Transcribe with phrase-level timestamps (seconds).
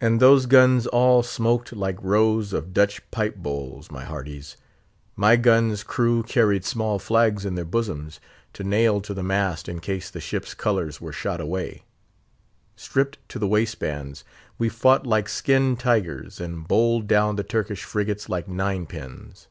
[0.00, 4.56] And those guns all smoked like rows of Dutch pipe bowls, my hearties!
[5.16, 8.20] My gun's crew carried small flags in their bosoms,
[8.54, 11.84] to nail to the mast in case the ship's colours were shot away.
[12.74, 14.24] Stripped to the waistbands,
[14.56, 19.48] we fought like skinned tigers, and bowled down the Turkish frigates like nine pins.